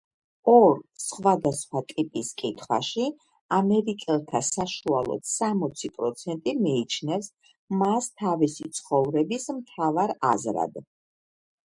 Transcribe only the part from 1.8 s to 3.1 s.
ტიპის კითხვაში